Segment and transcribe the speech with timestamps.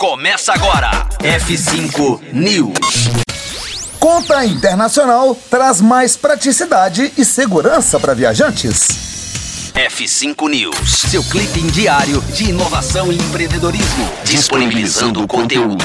[0.00, 1.06] Começa agora.
[1.18, 3.10] F5 News.
[3.98, 8.88] Conta Internacional traz mais praticidade e segurança para viajantes.
[9.74, 15.84] F5 News, seu clipe diário de inovação e empreendedorismo, disponibilizando o conteúdo.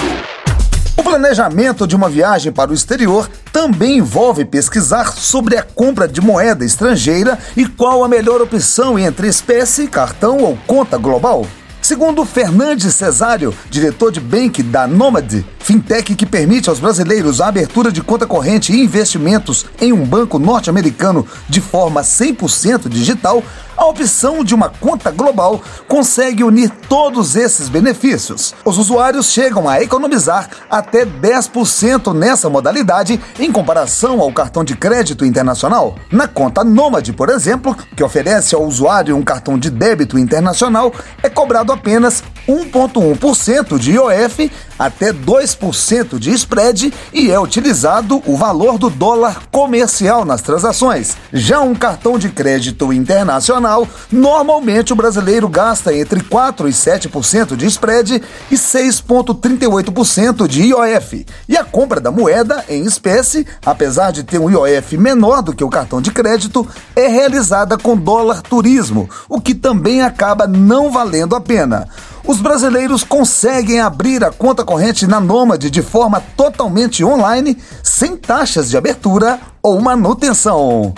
[0.95, 6.21] O planejamento de uma viagem para o exterior também envolve pesquisar sobre a compra de
[6.21, 11.45] moeda estrangeira e qual a melhor opção entre espécie, cartão ou conta global.
[11.85, 17.91] Segundo Fernandes Cesário, diretor de Bank da Nomad, fintech que permite aos brasileiros a abertura
[17.91, 23.43] de conta corrente e investimentos em um banco norte-americano de forma 100% digital,
[23.77, 28.53] a opção de uma conta global consegue unir todos esses benefícios.
[28.63, 35.25] Os usuários chegam a economizar até 10% nessa modalidade em comparação ao cartão de crédito
[35.25, 35.95] internacional.
[36.11, 41.29] Na conta Nomad, por exemplo, que oferece ao usuário um cartão de débito internacional, é
[41.29, 48.89] cobrado apenas 1,1% de IOF até 2% de spread e é utilizado o valor do
[48.89, 51.15] dólar comercial nas transações.
[51.31, 57.65] Já um cartão de crédito internacional, normalmente o brasileiro gasta entre 4 e 7% de
[57.67, 61.25] spread e 6,38% de IOF.
[61.47, 65.63] E a compra da moeda em espécie, apesar de ter um IOF menor do que
[65.63, 71.35] o cartão de crédito, é realizada com dólar turismo, o que também acaba não valendo
[71.35, 71.87] a pena
[72.27, 78.69] os brasileiros conseguem abrir a conta corrente na Nômade de forma totalmente online, sem taxas
[78.69, 80.93] de abertura ou manutenção.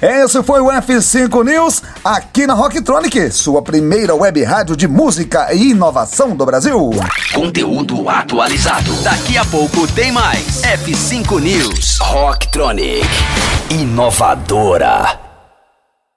[0.00, 5.70] Esse foi o F5 News aqui na Rocktronic, sua primeira web rádio de música e
[5.70, 6.90] inovação do Brasil.
[7.34, 8.92] Conteúdo atualizado.
[9.02, 10.62] Daqui a pouco tem mais.
[10.62, 11.98] F5 News.
[12.00, 13.06] Rocktronic.
[13.70, 15.25] Inovadora.